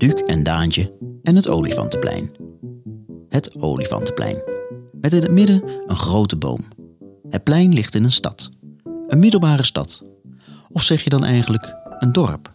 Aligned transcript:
en 0.00 0.42
Daantje 0.42 0.92
en 1.22 1.36
het 1.36 1.48
olifantenplein. 1.48 2.30
Het 3.28 3.60
olifantenplein. 3.60 4.42
Met 4.92 5.12
in 5.12 5.22
het 5.22 5.30
midden 5.30 5.62
een 5.86 5.96
grote 5.96 6.36
boom. 6.36 6.60
Het 7.30 7.44
plein 7.44 7.72
ligt 7.72 7.94
in 7.94 8.04
een 8.04 8.12
stad. 8.12 8.50
Een 9.06 9.18
middelbare 9.18 9.64
stad. 9.64 10.04
Of 10.68 10.82
zeg 10.82 11.04
je 11.04 11.10
dan 11.10 11.24
eigenlijk 11.24 11.74
een 11.98 12.12
dorp? 12.12 12.50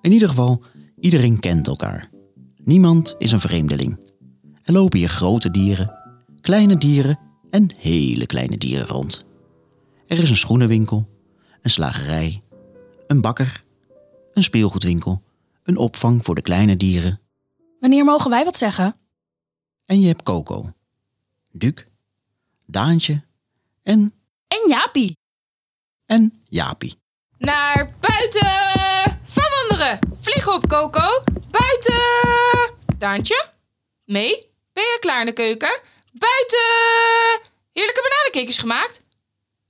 In 0.00 0.12
ieder 0.12 0.28
geval, 0.28 0.62
iedereen 1.00 1.40
kent 1.40 1.66
elkaar. 1.66 2.10
Niemand 2.64 3.14
is 3.18 3.32
een 3.32 3.40
vreemdeling. 3.40 4.00
Er 4.62 4.72
lopen 4.72 4.98
hier 4.98 5.08
grote 5.08 5.50
dieren, 5.50 5.92
kleine 6.40 6.78
dieren 6.78 7.18
en 7.50 7.70
hele 7.76 8.26
kleine 8.26 8.58
dieren 8.58 8.86
rond. 8.86 9.24
Er 10.06 10.18
is 10.18 10.30
een 10.30 10.36
schoenenwinkel, 10.36 11.08
een 11.62 11.70
slagerij, 11.70 12.42
een 13.06 13.20
bakker, 13.20 13.64
een 14.32 14.42
speelgoedwinkel, 14.42 15.22
een 15.68 15.76
opvang 15.76 16.24
voor 16.24 16.34
de 16.34 16.42
kleine 16.42 16.76
dieren 16.76 17.20
Wanneer 17.80 18.04
mogen 18.04 18.30
wij 18.30 18.44
wat 18.44 18.56
zeggen? 18.56 18.96
en 19.84 20.00
je 20.00 20.06
hebt 20.06 20.22
Coco, 20.22 20.72
Duc, 21.52 21.74
Daantje 22.66 23.22
en, 23.82 24.12
En 24.48 24.68
Jaapie. 24.68 25.16
en 26.06 26.42
Jaapie. 26.48 26.94
Naar 27.38 27.92
buiten! 28.00 29.18
Van 29.22 29.44
wandelen! 29.68 29.98
Vlieg 30.20 30.48
op, 30.48 30.68
Coco! 30.68 31.22
Buiten! 31.50 32.74
Daantje? 32.98 33.48
Mee? 34.04 34.46
Ben 34.72 34.82
je 34.84 34.96
klaar 35.00 35.20
in 35.20 35.26
de 35.26 35.32
keuken? 35.32 35.80
Buiten! 36.12 37.50
Heerlijke 37.72 38.08
bananenkekjes 38.08 38.58
gemaakt. 38.58 39.04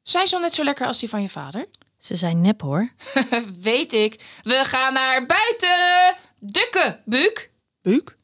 Zijn 0.02 0.26
ze 0.26 0.34
al 0.34 0.40
net 0.40 0.54
zo 0.54 0.64
lekker 0.64 0.86
als 0.86 0.98
die 0.98 1.08
van 1.08 1.22
je 1.22 1.28
vader? 1.28 1.66
Ze 2.08 2.16
zijn 2.16 2.40
nep 2.40 2.60
hoor. 2.60 2.92
Weet 3.60 3.92
ik. 3.92 4.24
We 4.42 4.60
gaan 4.64 4.92
naar 4.92 5.26
buiten! 5.26 6.16
Dukken, 6.38 7.02
Buuk! 7.04 7.50
Buuk? 7.82 8.16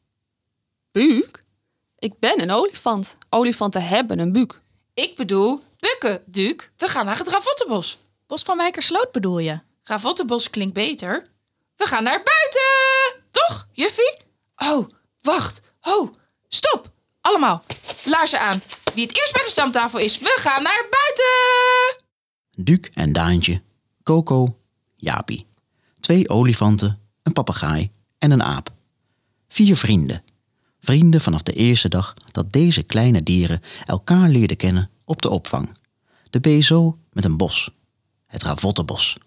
Buuk? 0.91 1.43
Ik 1.99 2.19
ben 2.19 2.41
een 2.41 2.51
olifant. 2.51 3.15
Olifanten 3.29 3.83
hebben 3.87 4.19
een 4.19 4.31
buik. 4.31 4.59
Ik 4.93 5.15
bedoel, 5.15 5.63
bukken, 5.79 6.23
Duuk. 6.25 6.71
We 6.77 6.87
gaan 6.87 7.05
naar 7.05 7.17
het 7.17 7.27
Ravottenbos. 7.27 7.97
Bos 8.27 8.41
van 8.41 8.57
Wijkersloot 8.57 9.11
bedoel 9.11 9.39
je? 9.39 9.59
Ravottenbos 9.83 10.49
klinkt 10.49 10.73
beter. 10.73 11.27
We 11.75 11.85
gaan 11.85 12.03
naar 12.03 12.23
buiten! 12.23 13.23
Toch, 13.31 13.67
juffie? 13.71 14.17
Oh, 14.55 14.89
wacht. 15.21 15.61
Oh, 15.81 16.15
stop. 16.47 16.91
Allemaal. 17.21 17.63
Laarzen 18.03 18.39
aan. 18.39 18.61
Wie 18.93 19.05
het 19.07 19.17
eerst 19.17 19.33
bij 19.33 19.43
de 19.43 19.49
stamtafel 19.49 19.99
is, 19.99 20.19
we 20.19 20.37
gaan 20.39 20.63
naar 20.63 20.87
buiten! 20.89 22.03
Duc 22.57 22.89
en 22.93 23.13
Daantje, 23.13 23.61
Coco, 24.05 24.57
Jaapie. 24.95 25.45
Twee 25.99 26.29
olifanten, 26.29 26.99
een 27.23 27.33
papegaai 27.33 27.91
en 28.17 28.31
een 28.31 28.43
aap. 28.43 28.71
Vier 29.47 29.77
vrienden. 29.77 30.23
Vrienden 30.79 31.21
vanaf 31.21 31.41
de 31.41 31.53
eerste 31.53 31.89
dag 31.89 32.13
dat 32.31 32.51
deze 32.51 32.83
kleine 32.83 33.23
dieren 33.23 33.61
elkaar 33.85 34.29
leerden 34.29 34.57
kennen 34.57 34.89
op 35.05 35.21
de 35.21 35.29
opvang. 35.29 35.77
De 36.29 36.39
BSO 36.39 36.97
met 37.11 37.25
een 37.25 37.37
bos. 37.37 37.71
Het 38.25 38.43
Ravottenbos. 38.43 39.17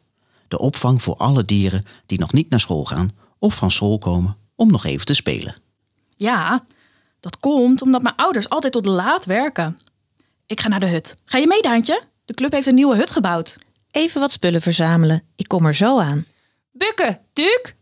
De 0.49 0.59
opvang 0.59 1.03
voor 1.03 1.17
alle 1.17 1.45
dieren 1.45 1.85
die 2.07 2.19
nog 2.19 2.33
niet 2.33 2.51
naar 2.51 2.61
school 2.61 2.85
gaan 2.85 3.11
of 3.39 3.55
van 3.55 3.71
school 3.71 3.99
komen 3.99 4.37
om 4.55 4.71
nog 4.71 4.85
even 4.85 5.07
te 5.07 5.15
spelen. 5.15 5.55
Ja, 6.17 6.65
dat 7.21 7.39
komt 7.39 7.83
omdat 7.83 8.03
mijn 8.03 8.17
ouders 8.17 8.49
altijd 8.49 8.73
tot 8.73 8.87
laat 8.87 9.25
werken. 9.25 9.79
Ik 10.47 10.61
ga 10.61 10.69
naar 10.69 10.81
de 10.81 10.87
hut. 10.87 11.17
Ga 11.25 11.39
je 11.39 11.47
mee, 11.47 11.63
Daantje? 11.63 12.03
De 12.25 12.35
club 12.35 12.53
heeft 12.53 12.67
een 12.67 12.75
nieuwe 12.75 12.97
hut 12.97 13.11
gebouwd. 13.11 13.57
Even 13.91 14.21
wat 14.21 14.31
spullen 14.31 14.63
verzamelen. 14.63 15.23
Ik 15.37 15.49
kom 15.49 15.67
er 15.67 15.75
zo 15.75 15.99
aan. 15.99 16.27
Bukken, 16.73 17.21
Duuk. 17.33 17.77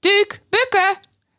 Duuk, 0.00 0.40
bukken. 0.48 0.98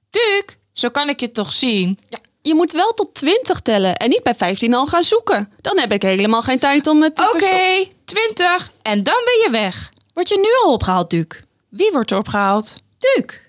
Duuk. 0.10 0.58
Zo 0.74 0.90
kan 0.90 1.10
ik 1.10 1.20
je 1.20 1.32
toch 1.32 1.54
zien? 1.54 2.00
Ja, 2.10 2.20
je 2.42 2.56
moet 2.56 2.72
wel 2.72 2.94
tot 2.94 3.14
20 3.14 3.60
tellen 3.60 3.96
en 3.98 4.10
niet 4.10 4.24
bij 4.24 4.36
15 4.36 4.74
al 4.74 4.88
gaan 4.88 5.04
zoeken. 5.04 5.52
Dan 5.62 5.80
heb 5.80 5.92
ik 5.92 6.02
helemaal 6.02 6.42
geen 6.42 6.60
tijd 6.60 6.88
om 6.88 7.02
het 7.02 7.16
te 7.16 7.24
Oké, 7.24 7.32
verstoppen. 7.32 7.88
20. 8.06 8.72
En 8.82 9.04
dan 9.04 9.22
ben 9.26 9.40
je 9.44 9.48
weg. 9.52 9.90
Word 10.14 10.30
je 10.30 10.38
nu 10.38 10.66
al 10.66 10.74
opgehaald, 10.74 11.10
Duc? 11.10 11.26
Wie 11.70 11.92
wordt 11.92 12.12
er 12.12 12.18
opgehaald? 12.18 12.76
Duc. 12.98 13.40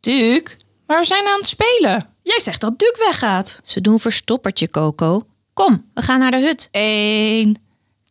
Duuk. 0.00 0.56
Maar 0.86 0.98
we 0.98 1.06
zijn 1.06 1.26
aan 1.26 1.38
het 1.38 1.46
spelen. 1.46 2.14
Jij 2.22 2.40
zegt 2.40 2.60
dat 2.60 2.78
Duc 2.78 2.98
weggaat. 2.98 3.60
Ze 3.64 3.80
doen 3.80 4.00
verstoppertje, 4.00 4.68
Coco. 4.68 5.20
Kom, 5.52 5.90
we 5.94 6.02
gaan 6.02 6.18
naar 6.18 6.30
de 6.30 6.40
hut. 6.40 6.68
1, 6.70 7.56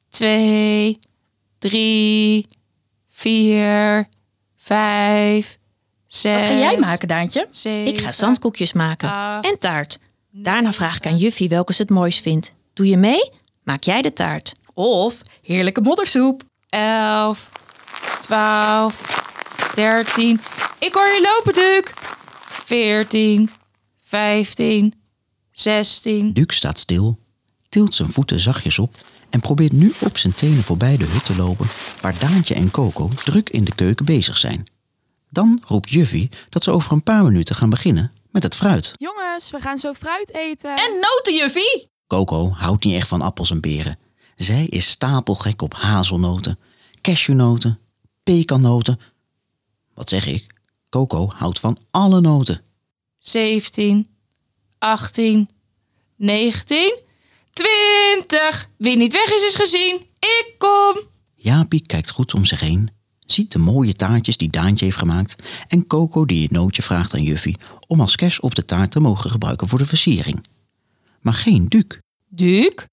2, 0.09 0.99
3, 1.69 2.45
4, 3.09 4.07
5, 4.55 5.57
6. 6.07 6.33
Wat 6.33 6.41
ga 6.43 6.53
jij 6.57 6.77
maken, 6.77 7.07
Daantje? 7.07 7.47
Ik 7.85 7.99
ga 7.99 8.11
zandkoekjes 8.11 8.73
maken. 8.73 9.09
acht, 9.09 9.51
En 9.51 9.59
taart. 9.59 9.99
Daarna 10.31 10.73
vraag 10.73 10.95
ik 10.95 11.05
aan 11.05 11.17
Juffie 11.17 11.49
welke 11.49 11.73
ze 11.73 11.81
het 11.81 11.91
mooist 11.91 12.21
vindt. 12.21 12.53
Doe 12.73 12.87
je 12.87 12.97
mee? 12.97 13.31
Maak 13.63 13.83
jij 13.83 14.01
de 14.01 14.13
taart. 14.13 14.53
Of 14.73 15.21
heerlijke 15.41 15.81
moddersoep. 15.81 16.43
11, 16.69 17.49
12, 18.19 19.01
13. 19.75 20.39
Ik 20.79 20.93
hoor 20.93 21.05
je 21.07 21.31
lopen, 21.33 21.53
Duuk. 21.53 21.93
14, 22.65 23.49
15, 24.03 24.93
16. 25.51 26.33
Duc 26.33 26.55
staat 26.55 26.79
stil, 26.79 27.19
tilt 27.69 27.93
zijn 27.93 28.09
voeten 28.09 28.39
zachtjes 28.39 28.79
op 28.79 28.95
en 29.29 29.39
probeert 29.39 29.71
nu 29.71 29.93
op 29.99 30.17
zijn 30.17 30.33
tenen 30.33 30.63
voorbij 30.63 30.97
de 30.97 31.05
hut 31.05 31.25
te 31.25 31.35
lopen 31.35 31.67
waar 32.01 32.19
Daantje 32.19 32.55
en 32.55 32.71
Coco 32.71 33.09
druk 33.23 33.49
in 33.49 33.63
de 33.63 33.75
keuken 33.75 34.05
bezig 34.05 34.37
zijn. 34.37 34.67
Dan 35.29 35.61
roept 35.65 35.89
Juffie 35.89 36.29
dat 36.49 36.63
ze 36.63 36.71
over 36.71 36.91
een 36.91 37.03
paar 37.03 37.23
minuten 37.23 37.55
gaan 37.55 37.69
beginnen 37.69 38.11
met 38.29 38.43
het 38.43 38.55
fruit. 38.55 38.93
Jongens, 38.97 39.51
we 39.51 39.59
gaan 39.59 39.77
zo 39.77 39.93
fruit 39.93 40.33
eten. 40.33 40.75
En 40.75 40.91
noten, 40.93 41.35
juffie! 41.35 41.89
Coco 42.07 42.49
houdt 42.49 42.83
niet 42.83 42.95
echt 42.95 43.07
van 43.07 43.21
appels 43.21 43.51
en 43.51 43.59
peren. 43.59 43.97
Zij 44.35 44.65
is 44.65 44.89
stapelgek 44.89 45.61
op 45.61 45.73
hazelnoten, 45.73 46.59
cashewnoten, 47.01 47.79
pekannoten. 48.23 48.99
Wat 49.93 50.09
zeg 50.09 50.25
ik? 50.25 50.55
Coco 50.89 51.29
houdt 51.35 51.59
van 51.59 51.77
alle 51.91 52.21
noten. 52.21 52.61
17, 53.19 54.07
18, 54.79 55.49
19, 56.15 56.99
20. 57.55 58.69
Wie 58.77 58.97
niet 58.97 59.11
weg 59.11 59.33
is, 59.33 59.43
is 59.43 59.55
gezien. 59.55 59.95
Ik 60.19 60.55
kom. 60.57 60.99
Jaapie 61.35 61.85
kijkt 61.85 62.09
goed 62.09 62.33
om 62.33 62.45
zich 62.45 62.59
heen, 62.59 62.89
ziet 63.19 63.51
de 63.51 63.59
mooie 63.59 63.93
taartjes 63.93 64.37
die 64.37 64.49
Daantje 64.49 64.85
heeft 64.85 64.97
gemaakt 64.97 65.35
en 65.67 65.87
Coco 65.87 66.25
die 66.25 66.41
het 66.41 66.51
nootje 66.51 66.81
vraagt 66.81 67.13
aan 67.13 67.23
Juffie 67.23 67.57
om 67.87 68.01
als 68.01 68.15
kers 68.15 68.39
op 68.39 68.55
de 68.55 68.65
taart 68.65 68.91
te 68.91 68.99
mogen 68.99 69.29
gebruiken 69.29 69.67
voor 69.67 69.77
de 69.77 69.85
versiering. 69.85 70.45
Maar 71.21 71.33
geen 71.33 71.69
Duc. 71.69 71.85
Duuk. 72.27 72.85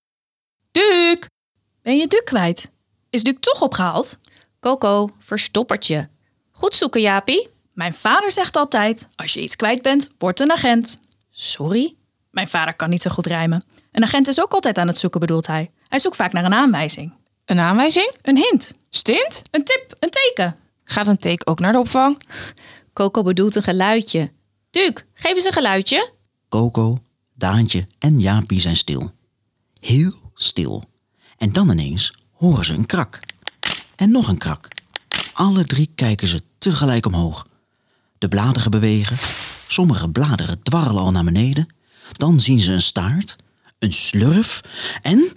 Duuk. 0.73 1.27
Ben 1.83 1.97
je 1.97 2.07
Duc 2.07 2.23
kwijt? 2.25 2.71
Is 3.11 3.23
Duc 3.23 3.35
toch 3.41 3.63
opgehaald? 3.63 4.19
Coco, 4.61 5.11
verstoppertje. 5.19 6.09
Goed 6.51 6.75
zoeken, 6.75 7.01
Jaapie. 7.01 7.49
Mijn 7.73 7.95
vader 7.95 8.33
zegt 8.33 8.57
altijd, 8.57 9.09
als 9.17 9.33
je 9.33 9.43
iets 9.43 9.57
kwijt 9.57 9.83
bent, 9.83 10.11
word 10.19 10.41
een 10.41 10.53
agent. 10.53 11.01
Sorry? 11.31 11.95
Mijn 12.31 12.49
vader 12.49 12.75
kan 12.75 12.91
niet 12.91 13.03
zo 13.03 13.11
goed 13.11 13.27
rijmen. 13.27 13.65
Een 13.93 14.03
agent 14.03 14.29
is 14.29 14.41
ook 14.41 14.53
altijd 14.53 14.79
aan 14.79 14.87
het 14.87 14.99
zoeken, 14.99 15.21
bedoelt 15.21 15.47
hij. 15.47 15.71
Hij 15.89 15.99
zoekt 15.99 16.17
vaak 16.17 16.33
naar 16.33 16.45
een 16.45 16.55
aanwijzing. 16.55 17.13
Een 17.45 17.59
aanwijzing? 17.59 18.13
Een 18.23 18.37
hint. 18.37 18.75
Stint? 18.91 19.43
Een 19.51 19.65
tip. 19.65 19.97
Een 19.99 20.11
teken. 20.11 20.57
Gaat 20.85 21.09
een 21.09 21.17
take 21.17 21.47
ook 21.47 21.59
naar 21.59 21.73
de 21.73 21.79
opvang? 21.79 22.23
Coco 22.93 23.23
bedoelt 23.23 23.55
een 23.55 23.63
geluidje. 23.63 24.33
Duc, 24.71 24.93
geef 25.15 25.35
eens 25.35 25.45
een 25.45 25.53
geluidje. 25.53 26.11
Coco, 26.49 26.99
Daantje 27.35 27.87
en 27.99 28.21
Jaapie 28.21 28.61
zijn 28.61 28.77
stil. 28.77 29.11
Heel 29.81 30.13
stil. 30.35 30.85
En 31.37 31.53
dan 31.53 31.71
ineens 31.71 32.15
horen 32.33 32.65
ze 32.65 32.73
een 32.73 32.87
krak. 32.87 33.21
En 33.97 34.11
nog 34.11 34.29
een 34.29 34.39
krak. 34.39 34.69
Alle 35.33 35.65
drie 35.65 35.91
kijken 35.95 36.27
ze 36.27 36.41
tegelijk 36.59 37.07
omhoog. 37.07 37.47
De 38.19 38.29
bladeren 38.29 38.71
bewegen. 38.71 39.17
Sommige 39.69 40.09
bladeren 40.09 40.63
dwarrelen 40.63 41.03
al 41.03 41.11
naar 41.11 41.25
beneden. 41.25 41.67
Dan 42.13 42.41
zien 42.41 42.61
ze 42.61 42.73
een 42.73 42.83
staart, 42.83 43.37
een 43.83 43.93
slurf 43.93 44.61
en... 45.03 45.33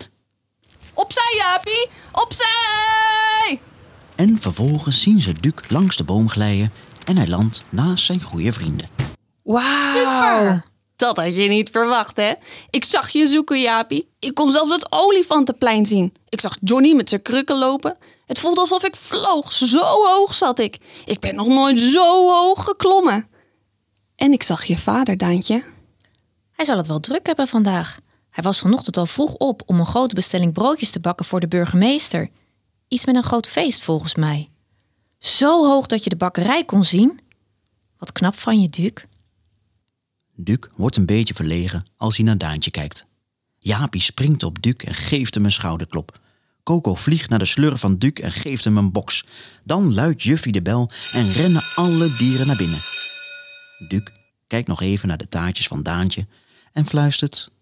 Opzij, 0.94 1.34
Jaapie! 1.38 1.90
Opzij! 2.12 3.60
En 4.16 4.42
vervolgens 4.42 5.02
zien 5.02 5.22
ze 5.22 5.34
Duc 5.40 5.54
langs 5.68 5.98
de 5.98 6.04
boom 6.04 6.30
glijden 6.30 6.74
en 7.04 7.18
hij 7.18 7.28
landt 7.28 7.64
naast 7.70 8.06
zijn 8.06 8.22
goede 8.22 8.54
vrienden. 8.54 8.90
Wauw. 9.44 10.62
Dat 10.96 11.18
had 11.18 11.36
je 11.36 11.48
niet 11.48 11.70
verwacht, 11.70 12.18
hè? 12.18 12.34
Ik 12.70 12.84
zag 12.86 13.10
je 13.10 13.28
zoeken, 13.28 13.62
Jaapie. 13.62 14.10
Ik 14.20 14.34
kon 14.34 14.52
zelfs 14.52 14.72
het 14.72 14.92
olifantenplein 14.92 15.86
zien. 15.86 16.14
Ik 16.30 16.42
zag 16.42 16.58
Johnny 16.62 16.94
met 16.94 17.10
zijn 17.10 17.22
krukken 17.22 17.58
lopen. 17.58 17.98
Het 18.26 18.40
voelde 18.40 18.60
alsof 18.60 18.84
ik 18.84 18.96
vloog. 18.96 19.54
Zo 19.54 19.84
hoog 20.06 20.36
zat 20.36 20.60
ik. 20.60 20.78
Ik 21.06 21.20
ben 21.20 21.36
nog 21.36 21.48
nooit 21.48 21.80
zo 21.80 22.30
hoog 22.32 22.64
geklommen. 22.64 23.28
En 24.16 24.32
ik 24.32 24.44
zag 24.44 24.64
je 24.64 24.78
vader, 24.78 25.18
Daantje. 25.18 25.64
Hij 26.52 26.66
zal 26.66 26.78
het 26.78 26.88
wel 26.88 27.00
druk 27.00 27.26
hebben 27.26 27.48
vandaag. 27.48 28.00
Hij 28.36 28.44
was 28.44 28.60
vanochtend 28.60 28.98
al 28.98 29.06
vroeg 29.06 29.34
op 29.34 29.62
om 29.66 29.80
een 29.80 29.86
grote 29.86 30.16
bestelling 30.16 30.54
broodjes 30.54 30.92
te 30.92 31.00
bakken 31.00 31.26
voor 31.26 31.40
de 31.40 31.48
burgemeester. 31.48 32.30
Iets 32.88 33.06
met 33.06 33.16
een 33.16 33.24
groot 33.24 33.48
feest 33.48 33.82
volgens 33.82 34.16
mij. 34.16 34.50
Zo 35.20 35.66
hoog 35.66 35.86
dat 35.86 36.04
je 36.04 36.10
de 36.10 36.16
bakkerij 36.16 36.66
kon 36.66 36.84
zien. 36.84 37.20
Wat 37.98 38.12
knap 38.12 38.36
van 38.36 38.62
je, 38.62 38.70
Duc. 38.70 38.92
Duc 40.36 40.58
wordt 40.76 40.96
een 40.96 41.06
beetje 41.06 41.34
verlegen 41.34 41.86
als 41.98 42.16
hij 42.16 42.26
naar 42.26 42.38
Daantje 42.38 42.72
kijkt. 42.72 43.06
Jaapie 43.60 44.02
springt 44.02 44.44
op 44.44 44.62
Duc 44.62 44.76
en 44.76 44.94
geeft 44.94 45.34
hem 45.34 45.46
een 45.46 45.52
schouderklop. 45.52 46.20
Coco 46.64 46.96
vliegt 46.96 47.30
naar 47.30 47.40
de 47.40 47.46
slur 47.46 47.78
van 47.78 47.98
Duc 47.98 48.14
en 48.14 48.32
geeft 48.32 48.64
hem 48.64 48.78
een 48.78 48.92
boks. 48.92 49.26
Dan 49.64 49.94
luidt 49.94 50.24
Juffie 50.24 50.52
de 50.52 50.62
bel 50.62 50.90
en 51.12 51.32
rennen 51.32 51.64
alle 51.76 52.16
dieren 52.18 52.48
naar 52.48 52.58
binnen. 52.58 52.80
Duc 53.88 54.04
kijkt 54.48 54.68
nog 54.68 54.82
even 54.82 55.08
naar 55.08 55.18
de 55.18 55.28
taartjes 55.28 55.68
van 55.68 55.84
Daantje 55.84 56.28
en 56.72 56.86
fluistert... 56.86 57.54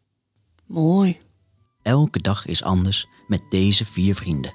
Mooi. 0.65 1.19
Elke 1.81 2.21
dag 2.21 2.45
is 2.45 2.63
anders 2.63 3.07
met 3.27 3.41
deze 3.49 3.85
vier 3.85 4.15
vrienden. 4.15 4.53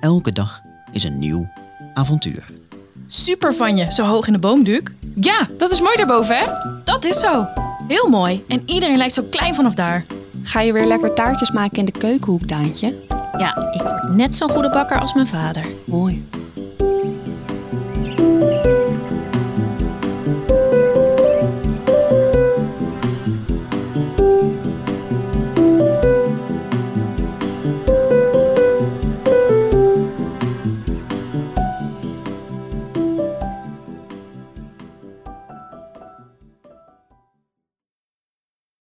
Elke 0.00 0.32
dag 0.32 0.60
is 0.92 1.04
een 1.04 1.18
nieuw 1.18 1.52
avontuur. 1.94 2.44
Super 3.06 3.54
van 3.54 3.76
je, 3.76 3.92
zo 3.92 4.04
hoog 4.04 4.26
in 4.26 4.32
de 4.32 4.38
boom. 4.38 4.66
Ja, 5.14 5.48
dat 5.58 5.70
is 5.70 5.80
mooi 5.80 5.96
daarboven, 5.96 6.38
hè? 6.38 6.44
Dat 6.84 7.04
is 7.04 7.18
zo. 7.18 7.46
Heel 7.88 8.08
mooi. 8.08 8.44
En 8.48 8.62
iedereen 8.66 8.96
lijkt 8.96 9.14
zo 9.14 9.22
klein 9.30 9.54
vanaf 9.54 9.74
daar. 9.74 10.04
Ga 10.42 10.60
je 10.60 10.72
weer 10.72 10.86
lekker 10.86 11.14
taartjes 11.14 11.50
maken 11.50 11.78
in 11.78 11.84
de 11.84 11.92
keukenhoek, 11.92 12.48
Daantje? 12.48 13.04
Ja, 13.38 13.70
ik 13.72 13.80
word 13.82 14.08
net 14.08 14.36
zo'n 14.36 14.50
goede 14.50 14.70
bakker 14.70 15.00
als 15.00 15.14
mijn 15.14 15.26
vader. 15.26 15.66
Mooi. 15.86 16.24